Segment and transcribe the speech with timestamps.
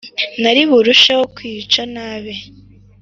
[0.39, 2.33] Ntari burusheho kwiyica nabi